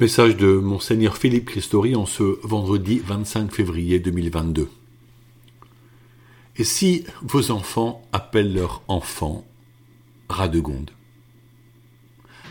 [0.00, 4.68] Message de Monseigneur Philippe Christori en ce vendredi 25 février 2022.
[6.56, 9.44] Et si vos enfants appellent leur enfant
[10.28, 10.90] Radegonde?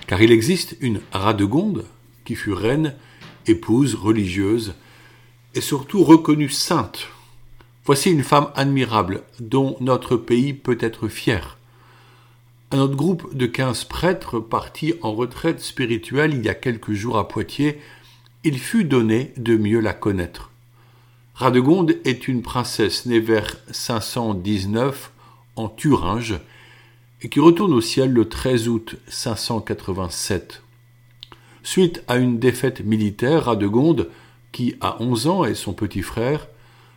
[0.07, 1.83] Car il existe une Radegonde
[2.23, 2.95] qui fut reine,
[3.45, 4.73] épouse, religieuse
[5.53, 7.09] et surtout reconnue sainte.
[7.83, 11.57] Voici une femme admirable dont notre pays peut être fier
[12.73, 17.19] à notre groupe de quinze prêtres partis en retraite spirituelle il y a quelques jours
[17.19, 17.79] à Poitiers,
[18.43, 20.49] il fut donné de mieux la connaître.
[21.35, 25.11] Radegonde est une princesse née vers 519
[25.55, 26.39] en Thuringe
[27.21, 30.63] et qui retourne au ciel le 13 août 587.
[31.61, 34.09] Suite à une défaite militaire, Radegonde,
[34.51, 36.47] qui a 11 ans et son petit frère,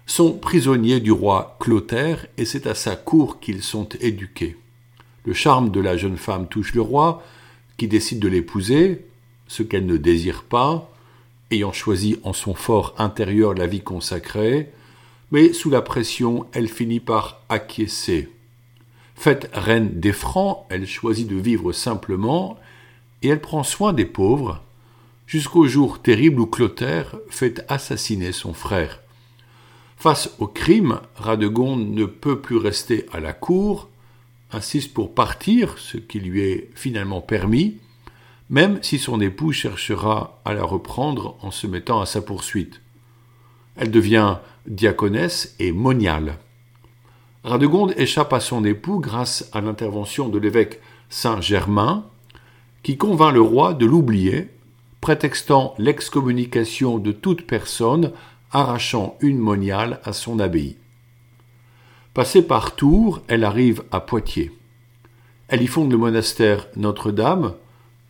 [0.06, 4.56] sont prisonniers du roi Clotaire et c'est à sa cour qu'ils sont éduqués.
[5.26, 7.22] Le charme de la jeune femme touche le roi,
[7.76, 9.04] qui décide de l'épouser,
[9.48, 10.90] ce qu'elle ne désire pas,
[11.50, 14.72] ayant choisi en son fort intérieur la vie consacrée,
[15.32, 18.28] mais sous la pression, elle finit par acquiescer.
[19.16, 22.56] Faite reine des Francs, elle choisit de vivre simplement,
[23.22, 24.62] et elle prend soin des pauvres,
[25.26, 29.00] jusqu'au jour terrible où Clotaire fait assassiner son frère.
[29.96, 33.88] Face au crime, Radegonde ne peut plus rester à la cour,
[34.52, 37.78] insiste pour partir, ce qui lui est finalement permis,
[38.48, 42.80] même si son époux cherchera à la reprendre en se mettant à sa poursuite.
[43.76, 44.36] Elle devient
[44.66, 46.38] diaconesse et moniale.
[47.44, 52.04] Radegonde échappe à son époux grâce à l'intervention de l'évêque Saint Germain,
[52.82, 54.48] qui convainc le roi de l'oublier,
[55.00, 58.12] prétextant l'excommunication de toute personne
[58.50, 60.76] arrachant une moniale à son abbaye.
[62.16, 64.50] Passée par Tours, elle arrive à Poitiers.
[65.48, 67.52] Elle y fonde le monastère Notre-Dame,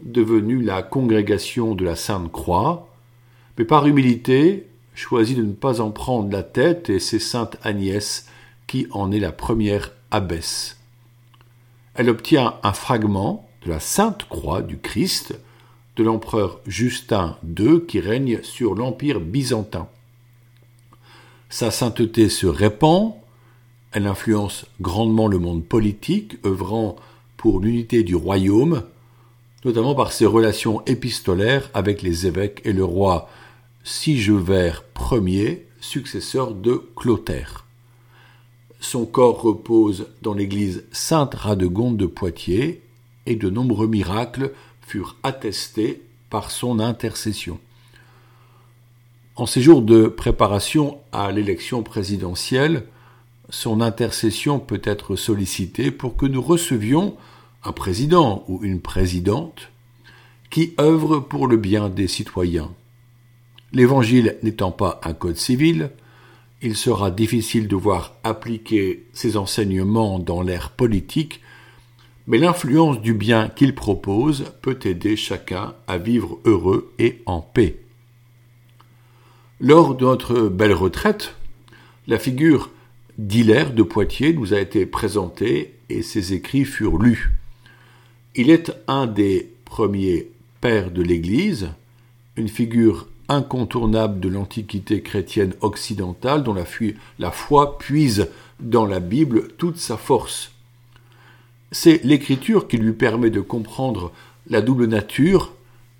[0.01, 2.89] devenu la congrégation de la Sainte Croix,
[3.59, 8.29] mais par humilité, choisit de ne pas en prendre la tête et c'est sainte Agnès
[8.69, 10.79] qui en est la première abbesse.
[11.97, 15.37] Elle obtient un fragment de la Sainte Croix du Christ
[15.97, 19.89] de l'empereur Justin II qui règne sur l'Empire byzantin.
[21.49, 23.17] Sa sainteté se répand,
[23.97, 26.97] elle influence grandement le monde politique, œuvrant
[27.39, 28.83] pour l'unité du royaume,
[29.65, 33.27] notamment par ses relations épistolaires avec les évêques et le roi
[33.85, 37.65] Sigevert Ier, successeur de Clotaire.
[38.81, 42.83] Son corps repose dans l'église Sainte-Radegonde de Poitiers
[43.25, 44.53] et de nombreux miracles
[44.83, 47.59] furent attestés par son intercession.
[49.37, 52.85] En ces jours de préparation à l'élection présidentielle,
[53.49, 57.17] son intercession peut être sollicitée pour que nous recevions
[57.65, 59.71] un président ou une présidente
[60.51, 62.71] qui œuvre pour le bien des citoyens.
[63.73, 65.91] L'Évangile n'étant pas un code civil,
[66.63, 71.41] il sera difficile de voir appliquer ces enseignements dans l'ère politique,
[72.27, 77.81] mais l'influence du bien qu'il propose peut aider chacun à vivre heureux et en paix.
[79.61, 81.35] Lors de notre belle retraite,
[82.07, 82.71] la figure
[83.19, 87.33] d'Hilaire de Poitiers nous a été présenté et ses écrits furent lus.
[88.35, 90.29] Il est un des premiers
[90.61, 91.71] pères de l'Église,
[92.37, 96.65] une figure incontournable de l'Antiquité chrétienne occidentale dont la,
[97.19, 98.29] la foi puise
[98.61, 100.53] dans la Bible toute sa force.
[101.73, 104.13] C'est l'écriture qui lui permet de comprendre
[104.49, 105.53] la double nature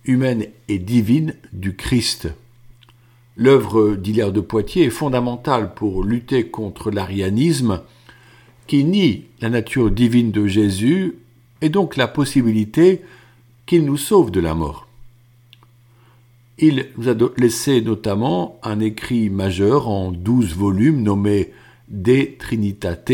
[0.05, 2.29] humaine et divine du Christ.
[3.37, 7.83] L'œuvre d'Hilaire de Poitiers est fondamentale pour lutter contre l'arianisme
[8.67, 11.17] qui nie la nature divine de Jésus
[11.61, 13.03] et donc la possibilité
[13.67, 14.87] qu'il nous sauve de la mort.
[16.59, 21.53] Il nous a laissé notamment un écrit majeur en douze volumes nommé
[21.89, 23.13] De Trinitate.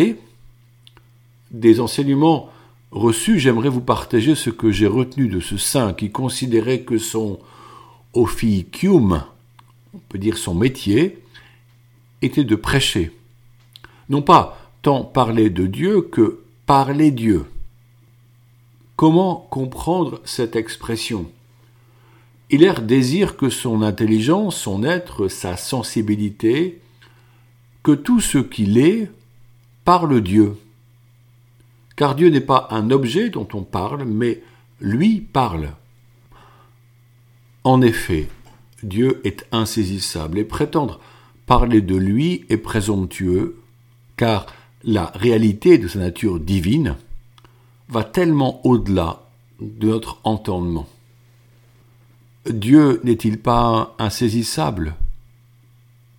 [1.50, 2.50] Des enseignements
[2.92, 7.40] reçus, j'aimerais vous partager ce que j'ai retenu de ce saint qui considérait que son
[8.14, 9.24] officium,
[9.94, 11.22] on peut dire son métier,
[12.22, 13.12] était de prêcher.
[14.08, 17.46] Non pas tant parler de Dieu que parler Dieu.
[18.96, 21.30] Comment comprendre cette expression?
[22.50, 26.80] Hilaire désire que son intelligence, son être, sa sensibilité,
[27.82, 29.10] que tout ce qu'il est
[29.84, 30.56] parle Dieu.
[31.96, 34.42] Car Dieu n'est pas un objet dont on parle, mais
[34.80, 35.70] lui parle.
[37.64, 38.28] En effet,
[38.82, 41.00] Dieu est insaisissable et prétendre
[41.46, 43.58] parler de lui est présomptueux,
[44.16, 44.46] car
[44.84, 46.96] la réalité de sa nature divine
[47.88, 49.22] va tellement au-delà
[49.60, 50.88] de notre entendement.
[52.48, 54.94] Dieu n'est-il pas insaisissable?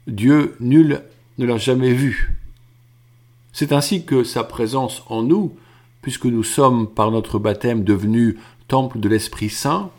[0.07, 1.01] Dieu, nul
[1.37, 2.37] ne l'a jamais vu.
[3.51, 5.55] C'est ainsi que sa présence en nous,
[6.01, 8.35] puisque nous sommes par notre baptême devenus
[8.67, 9.91] temple de l'Esprit Saint,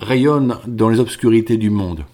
[0.00, 2.04] rayonne dans les obscurités du monde.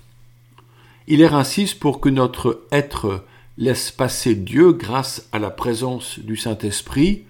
[1.06, 3.24] Il est ainsi pour que notre être
[3.58, 7.24] laisse passer Dieu grâce à la présence du Saint-Esprit,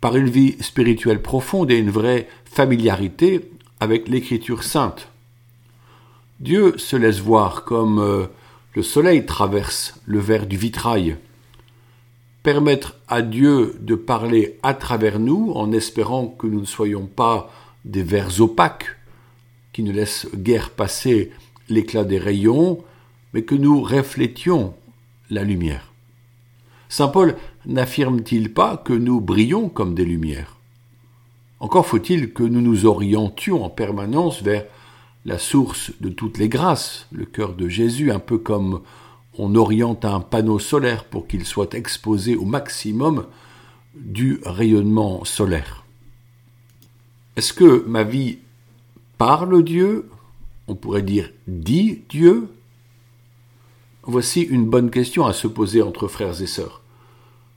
[0.00, 3.50] par une vie spirituelle profonde et une vraie familiarité
[3.80, 5.08] avec l'Écriture sainte.
[6.40, 8.26] Dieu se laisse voir comme euh,
[8.74, 11.16] le soleil traverse le verre du vitrail.
[12.42, 17.52] Permettre à Dieu de parler à travers nous en espérant que nous ne soyons pas
[17.84, 18.96] des verres opaques
[19.72, 21.30] qui ne laissent guère passer
[21.68, 22.82] l'éclat des rayons,
[23.32, 24.74] mais que nous reflétions
[25.30, 25.92] la lumière.
[26.88, 27.36] Saint Paul
[27.66, 30.56] n'affirme-t-il pas que nous brillons comme des lumières?
[31.60, 34.64] Encore faut-il que nous nous orientions en permanence vers
[35.24, 38.80] la source de toutes les grâces, le cœur de Jésus, un peu comme
[39.38, 43.26] on oriente un panneau solaire pour qu'il soit exposé au maximum
[43.94, 45.84] du rayonnement solaire.
[47.36, 48.38] Est-ce que ma vie
[49.20, 50.08] parle Dieu
[50.66, 52.48] On pourrait dire dit Dieu.
[54.02, 56.80] Voici une bonne question à se poser entre frères et sœurs.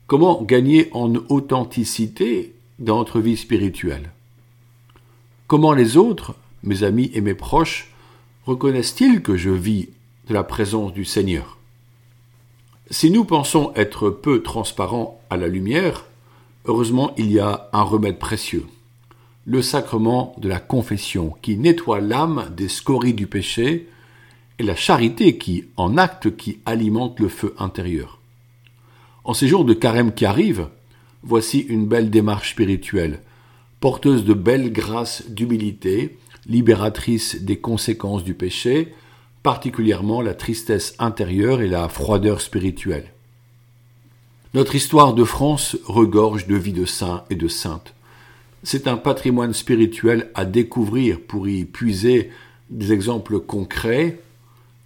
[0.06, 4.10] Comment gagner en authenticité dans notre vie spirituelle?
[5.46, 7.94] Comment les autres, mes amis et mes proches,
[8.44, 9.88] reconnaissent-ils que je vis
[10.28, 11.56] de la présence du Seigneur?
[12.90, 16.04] Si nous pensons être peu transparents à la lumière,
[16.66, 18.66] heureusement il y a un remède précieux,
[19.46, 23.88] le sacrement de la confession qui nettoie l'âme des scories du péché
[24.58, 28.20] et la charité qui, en acte, qui alimente le feu intérieur.
[29.24, 30.68] En ces jours de carême qui arrivent,
[31.22, 33.20] voici une belle démarche spirituelle,
[33.80, 38.94] porteuse de belles grâces d'humilité, libératrice des conséquences du péché,
[39.42, 43.12] particulièrement la tristesse intérieure et la froideur spirituelle.
[44.54, 47.94] Notre histoire de France regorge de vie de saints et de saintes.
[48.64, 52.30] C'est un patrimoine spirituel à découvrir pour y puiser
[52.70, 54.18] des exemples concrets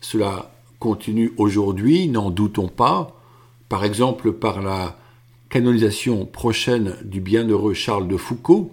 [0.01, 3.17] cela continue aujourd'hui, n'en doutons pas,
[3.69, 4.97] par exemple par la
[5.49, 8.73] canonisation prochaine du bienheureux Charles de Foucault.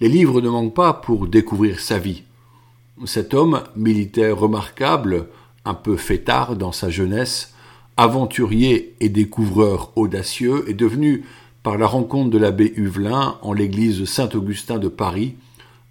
[0.00, 2.24] Les livres ne manquent pas pour découvrir sa vie.
[3.06, 5.28] Cet homme, militaire remarquable,
[5.64, 7.54] un peu fêtard dans sa jeunesse,
[7.96, 11.24] aventurier et découvreur audacieux, est devenu,
[11.62, 15.34] par la rencontre de l'abbé Huvelin en l'église Saint-Augustin de Paris,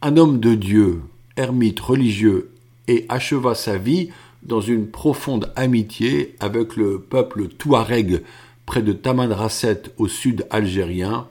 [0.02, 1.02] un homme de Dieu,
[1.38, 2.52] ermite religieux
[2.88, 4.10] et acheva sa vie
[4.44, 8.24] dans une profonde amitié avec le peuple touareg
[8.66, 11.28] près de Tamanrasset au sud algérien,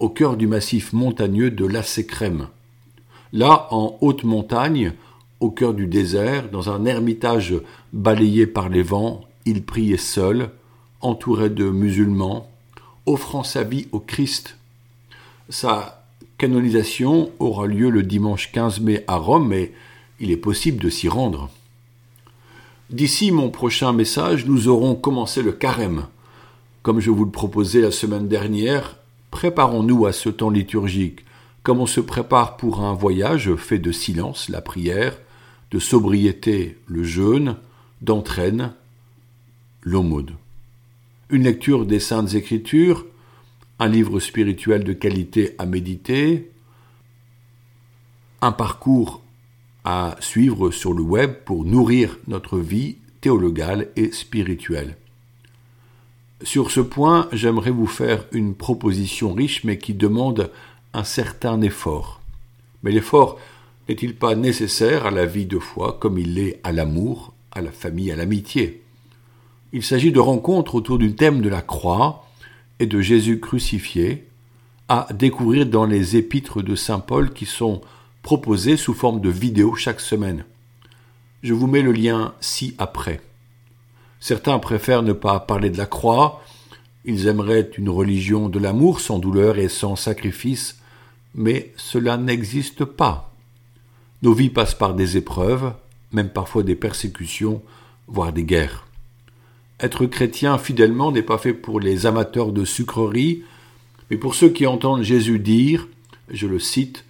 [0.00, 2.48] au cœur du massif montagneux de l'Assécrème.
[3.32, 4.92] Là, en haute montagne,
[5.40, 7.54] au cœur du désert, dans un ermitage
[7.92, 10.50] balayé par les vents, il priait seul,
[11.00, 12.50] entouré de musulmans,
[13.06, 14.56] offrant sa vie au Christ.
[15.48, 16.04] Sa
[16.38, 19.72] canonisation aura lieu le dimanche 15 mai à Rome, mais
[20.20, 21.50] il est possible de s'y rendre.
[22.90, 26.06] D'ici mon prochain message, nous aurons commencé le carême.
[26.82, 28.96] Comme je vous le proposais la semaine dernière,
[29.30, 31.24] préparons-nous à ce temps liturgique,
[31.62, 35.16] comme on se prépare pour un voyage fait de silence, la prière,
[35.70, 37.56] de sobriété, le jeûne,
[38.02, 38.74] d'entraîne,
[39.82, 40.36] l'aumône.
[41.34, 43.04] Une lecture des Saintes Écritures,
[43.80, 46.48] un livre spirituel de qualité à méditer,
[48.40, 49.20] un parcours
[49.82, 54.96] à suivre sur le web pour nourrir notre vie théologale et spirituelle.
[56.44, 60.52] Sur ce point, j'aimerais vous faire une proposition riche mais qui demande
[60.92, 62.20] un certain effort.
[62.84, 63.40] Mais l'effort
[63.88, 67.72] n'est-il pas nécessaire à la vie de foi comme il l'est à l'amour, à la
[67.72, 68.83] famille, à l'amitié?
[69.76, 72.28] Il s'agit de rencontres autour du thème de la croix
[72.78, 74.24] et de Jésus crucifié,
[74.88, 77.80] à découvrir dans les épîtres de Saint Paul qui sont
[78.22, 80.44] proposé sous forme de vidéo chaque semaine.
[81.42, 83.20] Je vous mets le lien ci-après.
[84.20, 86.40] Certains préfèrent ne pas parler de la croix,
[87.04, 90.78] ils aimeraient une religion de l'amour sans douleur et sans sacrifice,
[91.34, 93.34] mais cela n'existe pas.
[94.22, 95.74] Nos vies passent par des épreuves,
[96.12, 97.60] même parfois des persécutions,
[98.06, 98.86] voire des guerres.
[99.84, 103.42] Être chrétien fidèlement n'est pas fait pour les amateurs de sucreries,
[104.10, 105.88] mais pour ceux qui entendent Jésus dire,
[106.30, 107.04] je le cite,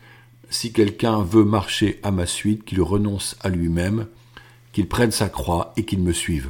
[0.50, 4.08] si quelqu'un veut marcher à ma suite, qu'il renonce à lui-même,
[4.72, 6.48] qu'il prenne sa croix et qu'il me suive.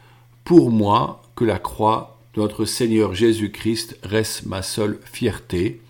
[0.46, 5.82] Pour moi, que la croix de notre Seigneur Jésus-Christ reste ma seule fierté.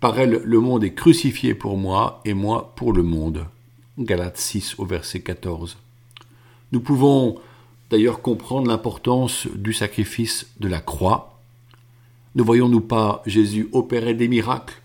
[0.00, 3.46] Par elle, le monde est crucifié pour moi et moi pour le monde.
[3.98, 5.76] Galates 6 au verset 14.
[6.72, 7.38] Nous pouvons
[7.90, 11.38] d'ailleurs comprendre l'importance du sacrifice de la croix.
[12.34, 14.82] Ne voyons-nous pas Jésus opérer des miracles?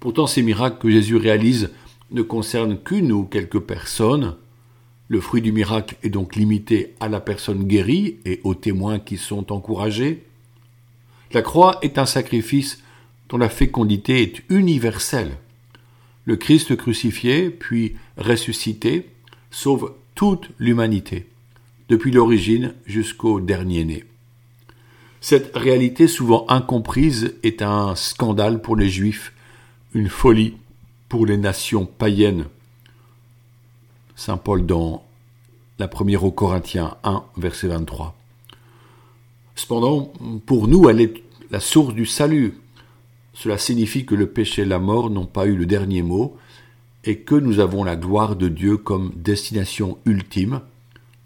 [0.00, 1.70] Pourtant, ces miracles que Jésus réalise
[2.10, 4.36] ne concernent qu'une ou quelques personnes.
[5.08, 9.16] Le fruit du miracle est donc limité à la personne guérie et aux témoins qui
[9.16, 10.24] sont encouragés.
[11.32, 12.82] La croix est un sacrifice
[13.28, 15.36] dont la fécondité est universelle.
[16.24, 19.08] Le Christ crucifié, puis ressuscité,
[19.50, 21.26] sauve toute l'humanité
[21.88, 24.04] depuis l'origine jusqu'au dernier né.
[25.20, 29.32] Cette réalité souvent incomprise est un scandale pour les Juifs,
[29.94, 30.54] une folie
[31.08, 32.46] pour les nations païennes.
[34.14, 35.04] Saint Paul dans
[35.78, 38.14] la première aux Corinthiens 1, verset 23.
[39.56, 40.12] Cependant,
[40.46, 42.58] pour nous, elle est la source du salut.
[43.32, 46.36] Cela signifie que le péché et la mort n'ont pas eu le dernier mot
[47.04, 50.60] et que nous avons la gloire de Dieu comme destination ultime,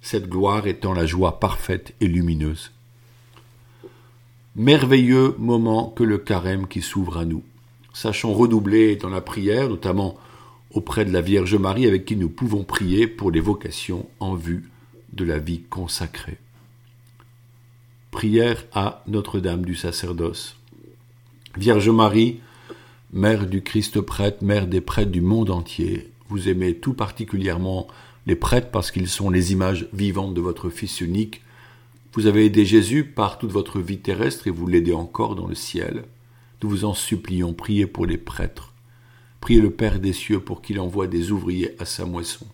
[0.00, 2.70] cette gloire étant la joie parfaite et lumineuse.
[4.56, 7.42] Merveilleux moment que le carême qui s'ouvre à nous.
[7.94, 10.16] Sachons redoubler dans la prière, notamment
[10.72, 14.68] auprès de la Vierge Marie avec qui nous pouvons prier pour les vocations en vue
[15.12, 16.38] de la vie consacrée.
[18.10, 20.56] Prière à Notre-Dame du sacerdoce.
[21.56, 22.40] Vierge Marie,
[23.12, 27.86] Mère du Christ prêtre, Mère des prêtres du monde entier, vous aimez tout particulièrement
[28.26, 31.42] les prêtres parce qu'ils sont les images vivantes de votre Fils unique.
[32.12, 35.54] Vous avez aidé Jésus par toute votre vie terrestre et vous l'aidez encore dans le
[35.54, 36.04] ciel.
[36.62, 38.72] Nous vous en supplions, priez pour les prêtres.
[39.40, 42.46] Priez le Père des cieux pour qu'il envoie des ouvriers à sa moisson.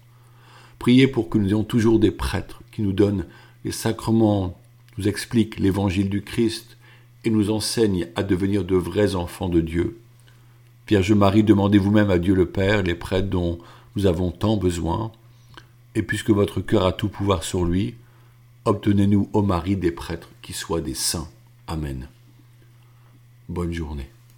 [0.79, 3.27] Priez pour que nous ayons toujours des prêtres qui nous donnent
[3.65, 4.59] les sacrements,
[4.99, 6.77] nous expliquent l'évangile du Christ
[7.25, 9.99] et nous enseignent à devenir de vrais enfants de Dieu.
[10.89, 13.59] Vierge Marie, demandez vous-même à Dieu le Père les prêtres dont
[13.97, 15.13] nous avons tant besoin,
[15.95, 17.95] et puisque votre cœur a tout pouvoir sur lui,
[18.65, 21.29] obtenez-nous, ô Marie, des prêtres qui soient des saints.
[21.67, 22.09] Amen.
[23.51, 24.09] Bonne journée.